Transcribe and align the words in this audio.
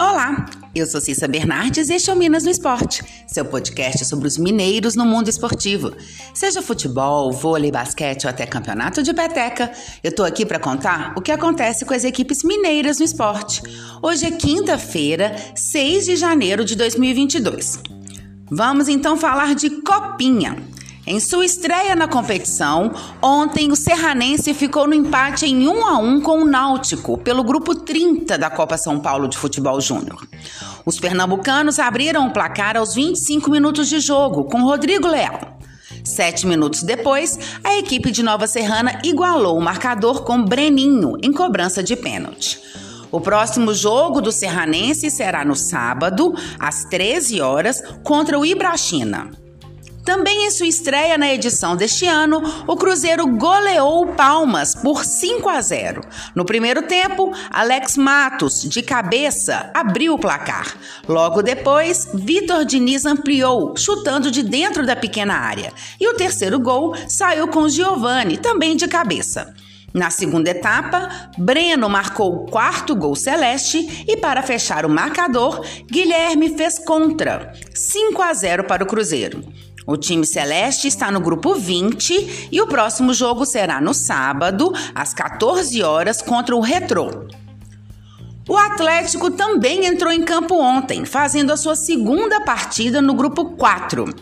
Olá, 0.00 0.46
eu 0.74 0.86
sou 0.86 0.98
Cissa 0.98 1.28
Bernardes 1.28 1.90
e 1.90 1.94
este 1.94 2.08
é 2.08 2.14
o 2.14 2.16
Minas 2.16 2.44
no 2.44 2.50
Esporte, 2.50 3.04
seu 3.26 3.44
podcast 3.44 4.06
sobre 4.06 4.26
os 4.26 4.38
mineiros 4.38 4.96
no 4.96 5.04
mundo 5.04 5.28
esportivo. 5.28 5.92
Seja 6.32 6.62
futebol, 6.62 7.30
vôlei, 7.32 7.70
basquete 7.70 8.24
ou 8.24 8.30
até 8.30 8.46
campeonato 8.46 9.02
de 9.02 9.12
peteca, 9.12 9.70
eu 10.02 10.14
tô 10.14 10.24
aqui 10.24 10.46
para 10.46 10.58
contar 10.58 11.12
o 11.14 11.20
que 11.20 11.30
acontece 11.30 11.84
com 11.84 11.92
as 11.92 12.04
equipes 12.04 12.42
mineiras 12.42 12.98
no 12.98 13.04
esporte. 13.04 13.60
Hoje 14.00 14.24
é 14.24 14.30
quinta-feira, 14.30 15.36
6 15.54 16.06
de 16.06 16.16
janeiro 16.16 16.64
de 16.64 16.74
2022. 16.76 17.82
Vamos 18.50 18.88
então 18.88 19.18
falar 19.18 19.54
de 19.54 19.68
Copinha. 19.82 20.79
Em 21.10 21.18
sua 21.18 21.44
estreia 21.44 21.96
na 21.96 22.06
competição, 22.06 22.92
ontem 23.20 23.72
o 23.72 23.74
Serranense 23.74 24.54
ficou 24.54 24.86
no 24.86 24.94
empate 24.94 25.44
em 25.44 25.66
1 25.66 25.84
a 25.84 25.98
1 25.98 26.20
com 26.20 26.42
o 26.42 26.44
Náutico, 26.44 27.18
pelo 27.18 27.42
grupo 27.42 27.74
30 27.74 28.38
da 28.38 28.48
Copa 28.48 28.78
São 28.78 29.00
Paulo 29.00 29.26
de 29.26 29.36
Futebol 29.36 29.80
Júnior. 29.80 30.24
Os 30.86 31.00
pernambucanos 31.00 31.80
abriram 31.80 32.28
o 32.28 32.32
placar 32.32 32.76
aos 32.76 32.94
25 32.94 33.50
minutos 33.50 33.88
de 33.88 33.98
jogo, 33.98 34.44
com 34.44 34.62
Rodrigo 34.62 35.08
Leal. 35.08 35.58
Sete 36.04 36.46
minutos 36.46 36.84
depois, 36.84 37.36
a 37.64 37.76
equipe 37.76 38.12
de 38.12 38.22
Nova 38.22 38.46
Serrana 38.46 39.00
igualou 39.02 39.58
o 39.58 39.60
marcador 39.60 40.22
com 40.22 40.44
Breninho 40.44 41.16
em 41.24 41.32
cobrança 41.32 41.82
de 41.82 41.96
pênalti. 41.96 42.60
O 43.10 43.20
próximo 43.20 43.74
jogo 43.74 44.20
do 44.20 44.30
Serranense 44.30 45.10
será 45.10 45.44
no 45.44 45.56
sábado, 45.56 46.32
às 46.56 46.84
13 46.84 47.40
horas, 47.40 47.82
contra 48.04 48.38
o 48.38 48.46
Ibrachina. 48.46 49.39
Também 50.10 50.44
em 50.44 50.50
sua 50.50 50.66
estreia 50.66 51.16
na 51.16 51.32
edição 51.32 51.76
deste 51.76 52.04
ano, 52.04 52.42
o 52.66 52.74
Cruzeiro 52.74 53.28
goleou 53.28 54.08
Palmas 54.08 54.74
por 54.74 55.04
5 55.04 55.48
a 55.48 55.60
0. 55.60 56.00
No 56.34 56.44
primeiro 56.44 56.82
tempo, 56.82 57.32
Alex 57.48 57.96
Matos, 57.96 58.62
de 58.62 58.82
cabeça, 58.82 59.70
abriu 59.72 60.14
o 60.14 60.18
placar. 60.18 60.76
Logo 61.08 61.42
depois, 61.42 62.08
Vitor 62.12 62.64
Diniz 62.64 63.06
ampliou, 63.06 63.76
chutando 63.76 64.32
de 64.32 64.42
dentro 64.42 64.84
da 64.84 64.96
pequena 64.96 65.34
área. 65.34 65.72
E 66.00 66.08
o 66.08 66.16
terceiro 66.16 66.58
gol 66.58 66.92
saiu 67.08 67.46
com 67.46 67.68
Giovani, 67.68 68.36
também 68.36 68.74
de 68.74 68.88
cabeça. 68.88 69.54
Na 69.94 70.10
segunda 70.10 70.50
etapa, 70.50 71.30
Breno 71.38 71.88
marcou 71.88 72.34
o 72.34 72.46
quarto 72.46 72.96
gol 72.96 73.14
celeste 73.14 74.04
e, 74.08 74.16
para 74.16 74.42
fechar 74.42 74.84
o 74.84 74.90
marcador, 74.90 75.64
Guilherme 75.86 76.56
fez 76.56 76.80
contra, 76.80 77.52
5 77.74 78.22
a 78.22 78.32
0 78.32 78.64
para 78.64 78.84
o 78.84 78.86
Cruzeiro. 78.86 79.44
O 79.86 79.96
time 79.96 80.26
celeste 80.26 80.88
está 80.88 81.10
no 81.10 81.20
grupo 81.20 81.54
20 81.54 82.48
e 82.52 82.60
o 82.60 82.66
próximo 82.66 83.14
jogo 83.14 83.44
será 83.44 83.80
no 83.80 83.94
sábado, 83.94 84.72
às 84.94 85.14
14 85.14 85.82
horas, 85.82 86.20
contra 86.20 86.54
o 86.54 86.60
Retrô. 86.60 87.26
O 88.48 88.56
Atlético 88.56 89.30
também 89.30 89.86
entrou 89.86 90.12
em 90.12 90.22
campo 90.22 90.56
ontem, 90.56 91.04
fazendo 91.04 91.52
a 91.52 91.56
sua 91.56 91.76
segunda 91.76 92.40
partida 92.40 93.00
no 93.00 93.14
grupo 93.14 93.56
4. 93.56 94.12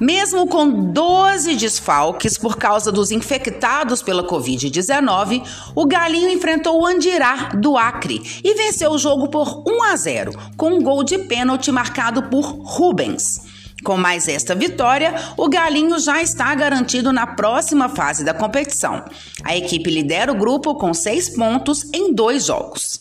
Mesmo 0.00 0.46
com 0.46 0.90
12 0.92 1.56
desfalques 1.56 2.38
por 2.38 2.56
causa 2.56 2.90
dos 2.90 3.10
infectados 3.10 4.02
pela 4.02 4.26
Covid-19, 4.26 5.46
o 5.74 5.86
Galinho 5.86 6.30
enfrentou 6.30 6.80
o 6.80 6.86
Andirá 6.86 7.50
do 7.54 7.76
Acre 7.76 8.22
e 8.42 8.54
venceu 8.54 8.92
o 8.92 8.98
jogo 8.98 9.28
por 9.28 9.62
1 9.68 9.82
a 9.84 9.96
0, 9.96 10.32
com 10.56 10.70
um 10.70 10.82
gol 10.82 11.04
de 11.04 11.18
pênalti 11.18 11.70
marcado 11.70 12.22
por 12.24 12.44
Rubens. 12.44 13.49
Com 13.82 13.96
mais 13.96 14.28
esta 14.28 14.54
vitória, 14.54 15.14
o 15.36 15.48
Galinho 15.48 15.98
já 15.98 16.22
está 16.22 16.54
garantido 16.54 17.12
na 17.12 17.26
próxima 17.26 17.88
fase 17.88 18.24
da 18.24 18.34
competição. 18.34 19.04
A 19.42 19.56
equipe 19.56 19.90
lidera 19.90 20.32
o 20.32 20.36
grupo 20.36 20.74
com 20.74 20.92
seis 20.92 21.30
pontos 21.30 21.88
em 21.92 22.12
dois 22.12 22.44
jogos. 22.44 23.00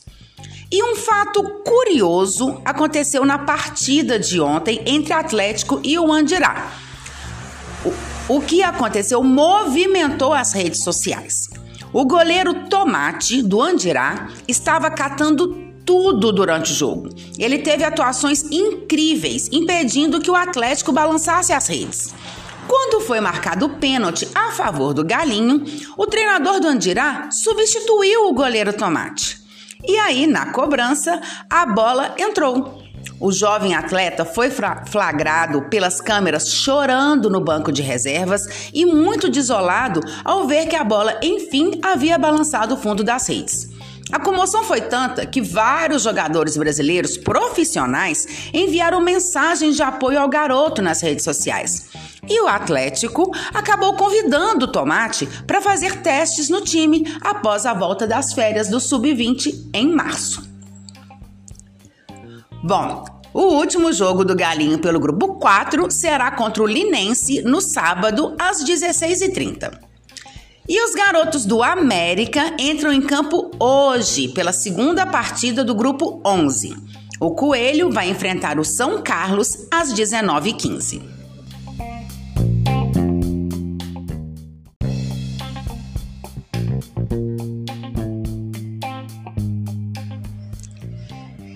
E 0.72 0.84
um 0.84 0.96
fato 0.96 1.44
curioso 1.66 2.62
aconteceu 2.64 3.26
na 3.26 3.40
partida 3.40 4.20
de 4.20 4.40
ontem 4.40 4.82
entre 4.86 5.14
Atlético 5.14 5.82
e 5.84 5.98
o 5.98 6.14
Andirá. 6.14 6.72
O, 8.28 8.40
que 8.40 8.62
aconteceu 8.62 9.24
movimentou 9.24 10.34
as 10.34 10.54
redes 10.54 10.84
sociais. 10.84 11.50
O 11.92 12.06
goleiro 12.06 12.68
Tomate, 12.70 13.42
do 13.42 13.60
Andirá, 13.60 14.28
estava 14.48 14.92
catando 14.92 15.59
tudo 15.90 16.32
durante 16.32 16.72
o 16.72 16.76
jogo. 16.76 17.10
Ele 17.40 17.58
teve 17.58 17.84
atuações 17.84 18.44
incríveis, 18.52 19.50
impedindo 19.52 20.22
que 20.22 20.30
o 20.30 20.36
Atlético 20.36 20.92
balançasse 20.92 21.52
as 21.52 21.66
redes. 21.66 22.14
Quando 22.68 23.02
foi 23.02 23.20
marcado 23.20 23.66
o 23.66 23.70
pênalti 23.70 24.28
a 24.36 24.52
favor 24.52 24.94
do 24.94 25.04
Galinho, 25.04 25.66
o 25.98 26.06
treinador 26.06 26.60
do 26.60 26.68
Andirá 26.68 27.32
substituiu 27.32 28.28
o 28.28 28.34
goleiro 28.34 28.72
Tomate. 28.72 29.40
E 29.84 29.98
aí, 29.98 30.28
na 30.28 30.52
cobrança, 30.52 31.20
a 31.50 31.66
bola 31.66 32.14
entrou. 32.20 32.84
O 33.20 33.32
jovem 33.32 33.74
atleta 33.74 34.24
foi 34.24 34.52
flagrado 34.52 35.64
pelas 35.72 36.00
câmeras 36.00 36.52
chorando 36.52 37.32
no 37.32 37.42
banco 37.42 37.72
de 37.72 37.82
reservas 37.82 38.70
e 38.72 38.86
muito 38.86 39.28
desolado 39.28 40.02
ao 40.24 40.46
ver 40.46 40.68
que 40.68 40.76
a 40.76 40.84
bola, 40.84 41.20
enfim, 41.24 41.80
havia 41.82 42.20
balançado 42.20 42.76
o 42.76 42.78
fundo 42.78 43.04
das 43.04 43.28
redes. 43.28 43.69
A 44.12 44.20
comoção 44.20 44.64
foi 44.64 44.82
tanta 44.82 45.26
que 45.26 45.40
vários 45.40 46.02
jogadores 46.02 46.58
brasileiros 46.58 47.16
profissionais 47.16 48.50
enviaram 48.52 49.00
mensagens 49.00 49.76
de 49.76 49.84
apoio 49.84 50.20
ao 50.20 50.28
garoto 50.28 50.82
nas 50.82 51.02
redes 51.02 51.24
sociais. 51.24 51.90
E 52.28 52.42
o 52.42 52.48
Atlético 52.48 53.32
acabou 53.54 53.96
convidando 53.96 54.66
o 54.66 54.72
Tomate 54.72 55.28
para 55.46 55.62
fazer 55.62 56.02
testes 56.02 56.50
no 56.50 56.62
time 56.62 57.06
após 57.22 57.66
a 57.66 57.74
volta 57.74 58.08
das 58.08 58.34
férias 58.34 58.68
do 58.68 58.80
Sub-20 58.80 59.70
em 59.74 59.94
março. 59.94 60.48
Bom, 62.64 63.06
o 63.32 63.42
último 63.42 63.94
jogo 63.94 64.26
do 64.26 64.36
Galinho 64.36 64.80
pelo 64.80 65.00
grupo 65.00 65.36
4 65.36 65.90
será 65.92 66.32
contra 66.32 66.64
o 66.64 66.68
Linense 66.68 67.42
no 67.44 67.62
sábado 67.62 68.36
às 68.40 68.64
16h30. 68.64 69.89
E 70.70 70.86
os 70.86 70.94
garotos 70.94 71.46
do 71.46 71.64
América 71.64 72.54
entram 72.60 72.94
em 72.94 73.02
campo 73.02 73.50
hoje 73.60 74.28
pela 74.28 74.54
segunda 74.54 75.04
partida 75.04 75.64
do 75.64 75.74
grupo 75.74 76.22
11. 76.24 76.78
O 77.20 77.32
Coelho 77.32 77.90
vai 77.90 78.08
enfrentar 78.08 78.60
o 78.60 78.64
São 78.64 79.02
Carlos 79.02 79.68
às 79.72 79.92
19h15. 79.92 81.02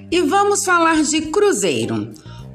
E 0.10 0.22
vamos 0.22 0.66
falar 0.66 1.04
de 1.04 1.22
Cruzeiro. 1.22 2.12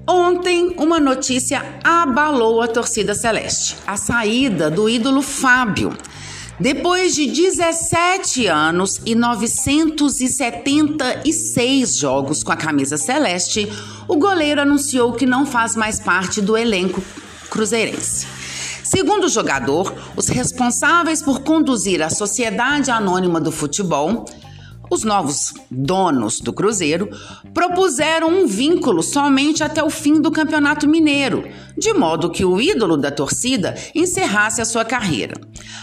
Ontem, 0.08 0.75
uma 0.76 0.98
notícia 0.98 1.80
abalou 1.84 2.60
a 2.60 2.66
torcida 2.66 3.14
celeste: 3.14 3.76
a 3.86 3.96
saída 3.96 4.69
do 4.69 4.88
ídolo 4.88 5.22
Fábio. 5.22 5.96
Depois 6.60 7.14
de 7.14 7.26
17 7.26 8.48
anos 8.48 9.00
e 9.06 9.14
976 9.14 11.96
jogos 11.96 12.42
com 12.42 12.50
a 12.50 12.56
camisa 12.56 12.96
celeste, 12.96 13.70
o 14.08 14.16
goleiro 14.16 14.62
anunciou 14.62 15.12
que 15.12 15.24
não 15.24 15.46
faz 15.46 15.76
mais 15.76 16.00
parte 16.00 16.41
do 16.41 16.56
elenco 16.56 17.00
cruzeirense. 17.48 18.26
Segundo 18.82 19.22
o 19.24 19.28
jogador, 19.28 19.94
os 20.16 20.26
responsáveis 20.28 21.22
por 21.22 21.42
conduzir 21.42 22.02
a 22.02 22.10
Sociedade 22.10 22.90
Anônima 22.90 23.40
do 23.40 23.52
Futebol 23.52 24.25
os 24.90 25.04
novos 25.04 25.52
donos 25.70 26.40
do 26.40 26.52
Cruzeiro 26.52 27.10
propuseram 27.52 28.28
um 28.28 28.46
vínculo 28.46 29.02
somente 29.02 29.62
até 29.62 29.82
o 29.82 29.90
fim 29.90 30.20
do 30.20 30.30
Campeonato 30.30 30.88
Mineiro, 30.88 31.46
de 31.76 31.92
modo 31.92 32.30
que 32.30 32.44
o 32.44 32.60
ídolo 32.60 32.96
da 32.96 33.10
torcida 33.10 33.75
encerrasse 33.94 34.62
a 34.62 34.64
sua 34.64 34.84
carreira. 34.84 35.34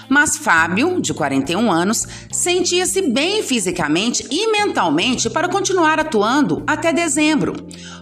Mas 0.10 0.38
Fábio, 0.38 1.02
de 1.02 1.14
41 1.14 1.72
anos, 1.72 2.08
sentia-se 2.32 3.02
bem 3.02 3.42
fisicamente 3.42 4.26
e 4.30 4.52
mentalmente 4.52 5.30
para 5.30 5.50
continuar 5.50 6.00
atuando 6.00 6.64
até 6.68 6.94
dezembro. 6.94 7.56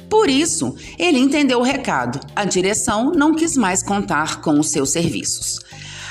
Por 0.09 0.29
isso, 0.29 0.75
ele 0.99 1.17
entendeu 1.17 1.59
o 1.59 1.63
recado. 1.63 2.19
A 2.35 2.45
direção 2.45 3.11
não 3.11 3.33
quis 3.33 3.57
mais 3.57 3.81
contar 3.81 4.41
com 4.41 4.59
os 4.59 4.69
seus 4.69 4.91
serviços. 4.91 5.59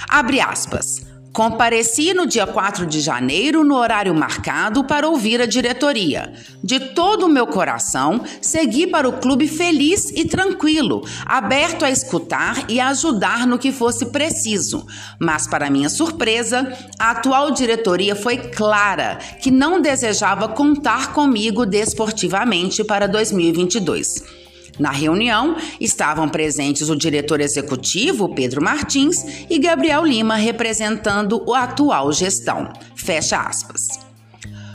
Abre 0.09 0.41
aspas. 0.41 1.12
Compareci 1.33 2.13
no 2.13 2.27
dia 2.27 2.47
4 2.47 2.85
de 2.85 3.01
janeiro, 3.01 3.65
no 3.65 3.77
horário 3.77 4.15
marcado, 4.15 4.85
para 4.85 5.09
ouvir 5.09 5.41
a 5.41 5.47
diretoria. 5.47 6.31
De 6.63 6.79
todo 6.79 7.25
o 7.25 7.29
meu 7.29 7.47
coração, 7.47 8.21
segui 8.41 8.87
para 8.87 9.09
o 9.09 9.15
clube 9.15 9.49
feliz 9.49 10.11
e 10.11 10.27
tranquilo, 10.27 11.03
aberto 11.25 11.87
a 11.87 11.91
escutar 11.91 12.71
e 12.71 12.79
ajudar 12.79 13.47
no 13.47 13.59
que 13.59 13.73
fosse 13.73 14.07
preciso. 14.07 14.87
Mas, 15.19 15.47
para 15.47 15.71
minha 15.71 15.89
surpresa, 15.89 16.71
a 16.99 17.13
atual 17.13 17.51
diretoria 17.51 18.15
foi 18.15 18.37
clara 18.37 19.19
que 19.41 19.51
não 19.51 19.81
desejava 19.81 20.49
contar 20.49 21.15
comigo 21.15 21.65
desportivamente 21.65 22.85
para 22.85 23.09
2022. 23.09 24.42
Na 24.79 24.91
reunião 24.91 25.57
estavam 25.81 26.29
presentes 26.29 26.89
o 26.89 26.97
diretor 26.97 27.41
executivo, 27.41 28.35
Pedro 28.35 28.63
Martins, 28.63 29.47
e 29.51 29.59
Gabriel 29.59 30.05
Lima, 30.05 30.37
representando 30.37 31.53
a 31.55 31.65
atual 31.65 32.13
gestão. 32.13 32.73
Fecha 32.95 33.39
aspas. 33.41 33.89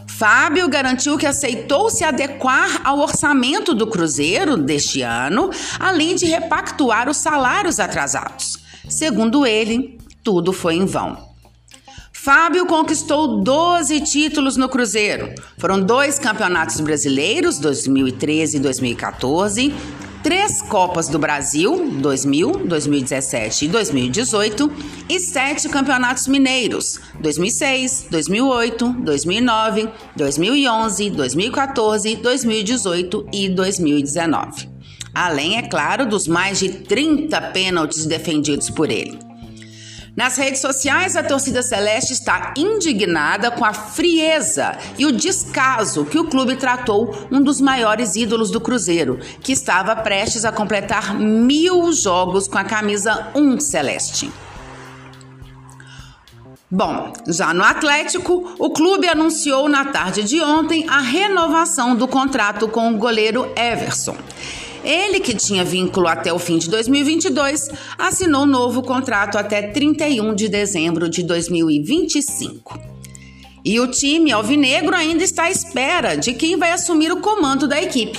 Fábio 0.08 0.68
garantiu 0.68 1.16
que 1.18 1.28
aceitou 1.28 1.92
se 1.92 2.04
adequar 2.04 2.82
ao 2.84 2.98
orçamento 3.00 3.74
do 3.74 3.86
Cruzeiro 3.86 4.58
deste 4.58 5.04
ano, 5.04 5.52
além 5.80 6.16
de 6.16 6.26
repactuar 6.26 7.08
os 7.08 7.18
salários 7.18 7.80
atrasados. 7.80 8.58
Segundo 8.90 9.46
ele, 9.46 10.00
tudo 10.24 10.52
foi 10.52 10.76
em 10.76 10.86
vão. 10.86 11.27
Fábio 12.28 12.66
conquistou 12.66 13.42
12 13.42 14.02
títulos 14.02 14.58
no 14.58 14.68
Cruzeiro. 14.68 15.34
Foram 15.58 15.80
dois 15.80 16.20
campeonatos 16.20 16.82
brasileiros, 16.82 17.58
2013 17.58 18.58
e 18.58 18.60
2014, 18.60 19.74
três 20.22 20.62
Copas 20.62 21.08
do 21.08 21.18
Brasil, 21.18 21.90
2000, 21.90 22.66
2017 22.66 23.64
e 23.64 23.68
2018, 23.70 24.72
e 25.08 25.22
sete 25.22 25.70
campeonatos 25.70 26.28
mineiros, 26.28 27.00
2006, 27.22 28.08
2008, 28.12 28.90
2009, 29.00 29.90
2011, 30.14 31.10
2014, 31.12 32.16
2018 32.18 33.26
e 33.32 33.48
2019. 33.48 34.68
Além, 35.16 35.58
é 35.58 35.62
claro, 35.62 36.06
dos 36.06 36.28
mais 36.28 36.60
de 36.60 36.74
30 36.74 37.40
pênaltis 37.54 38.06
defendidos 38.06 38.70
por 38.70 38.92
ele. 38.92 39.27
Nas 40.18 40.36
redes 40.36 40.62
sociais, 40.62 41.16
a 41.16 41.22
torcida 41.22 41.62
celeste 41.62 42.12
está 42.12 42.56
indignada 42.58 43.52
com 43.52 43.64
a 43.64 43.72
frieza 43.72 44.76
e 44.98 45.06
o 45.06 45.12
descaso 45.12 46.06
que 46.06 46.18
o 46.18 46.26
clube 46.26 46.56
tratou 46.56 47.16
um 47.32 47.40
dos 47.40 47.62
maiores 47.62 48.16
ídolos 48.16 48.50
do 48.50 48.60
Cruzeiro, 48.60 49.20
que 49.44 49.52
estava 49.52 49.96
prestes 49.96 50.44
a 50.44 50.52
completar 50.52 51.14
mil 51.14 51.94
jogos 51.94 52.48
com 52.48 52.58
a 52.58 52.64
camisa 52.64 53.28
1 53.36 53.60
celeste. 53.60 54.32
Bom, 56.70 57.14
já 57.28 57.54
no 57.54 57.64
Atlético, 57.64 58.56
o 58.58 58.72
clube 58.72 59.08
anunciou 59.08 59.70
na 59.70 59.86
tarde 59.86 60.24
de 60.24 60.42
ontem 60.42 60.84
a 60.90 61.00
renovação 61.00 61.96
do 61.96 62.08
contrato 62.08 62.68
com 62.68 62.92
o 62.92 62.98
goleiro 62.98 63.54
Everson. 63.56 64.18
Ele, 64.84 65.20
que 65.20 65.36
tinha 65.36 65.64
vínculo 65.64 66.08
até 66.08 66.32
o 66.32 66.40
fim 66.40 66.58
de 66.58 66.70
2022, 66.70 67.70
assinou 67.98 68.46
novo 68.46 68.82
contrato 68.82 69.38
até 69.38 69.62
31 69.62 70.36
de 70.36 70.48
dezembro 70.48 71.10
de 71.10 71.24
2025. 71.24 72.80
E 73.66 73.80
o 73.80 73.88
time 73.88 74.32
alvinegro 74.32 74.96
ainda 74.96 75.24
está 75.24 75.44
à 75.44 75.52
espera 75.52 76.16
de 76.16 76.34
quem 76.34 76.56
vai 76.56 76.72
assumir 76.72 77.12
o 77.12 77.20
comando 77.20 77.68
da 77.68 77.82
equipe. 77.82 78.18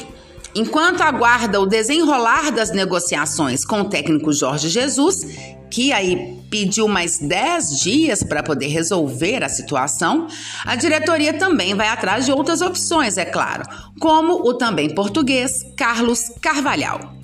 Enquanto 0.55 1.03
aguarda 1.03 1.61
o 1.61 1.67
desenrolar 1.67 2.51
das 2.51 2.71
negociações 2.71 3.65
com 3.65 3.83
o 3.83 3.89
técnico 3.89 4.33
Jorge 4.33 4.69
Jesus, 4.69 5.27
que 5.71 5.93
aí 5.93 6.39
pediu 6.51 6.89
mais 6.89 7.19
10 7.19 7.81
dias 7.81 8.23
para 8.23 8.43
poder 8.43 8.69
resolver 8.69 9.45
a 9.45 9.49
situação, 9.49 10.27
a 10.65 10.75
diretoria 10.77 11.35
também 11.35 11.75
vai 11.75 11.89
atrás 11.89 12.25
de 12.25 12.33
outras 12.33 12.61
opções, 12.61 13.17
é 13.19 13.25
claro, 13.25 13.65
como 14.01 14.49
o 14.49 14.55
também 14.55 14.95
português 14.95 15.65
Carlos 15.77 16.33
Carvalhal. 16.41 17.15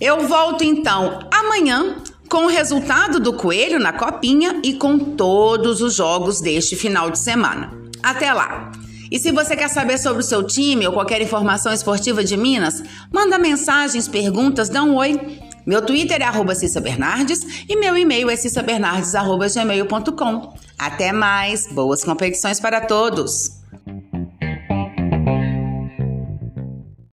Eu 0.00 0.26
volto 0.26 0.64
então 0.64 1.28
amanhã 1.32 1.96
com 2.28 2.46
o 2.46 2.48
resultado 2.48 3.20
do 3.20 3.34
Coelho 3.34 3.78
na 3.78 3.92
Copinha 3.92 4.60
e 4.64 4.74
com 4.74 4.98
todos 4.98 5.82
os 5.82 5.94
jogos 5.94 6.40
deste 6.40 6.74
final 6.74 7.10
de 7.10 7.18
semana. 7.18 7.70
Até 8.02 8.32
lá! 8.32 8.72
E 9.12 9.18
se 9.18 9.30
você 9.30 9.54
quer 9.54 9.68
saber 9.68 9.98
sobre 9.98 10.22
o 10.22 10.26
seu 10.26 10.42
time 10.42 10.86
ou 10.86 10.92
qualquer 10.94 11.20
informação 11.20 11.70
esportiva 11.70 12.24
de 12.24 12.34
Minas, 12.34 12.82
manda 13.12 13.38
mensagens, 13.38 14.08
perguntas, 14.08 14.70
dá 14.70 14.82
um 14.82 14.96
oi. 14.96 15.20
Meu 15.64 15.80
Twitter 15.80 16.20
é 16.20 16.24
arroba 16.24 16.54
Cissa 16.54 16.80
Bernardes 16.80 17.64
e 17.68 17.76
meu 17.76 17.96
e-mail 17.96 18.28
é 18.28 18.36
cissabernardes.gmail.com. 18.36 20.54
Até 20.78 21.12
mais, 21.12 21.68
boas 21.68 22.02
competições 22.02 22.58
para 22.58 22.80
todos! 22.80 23.61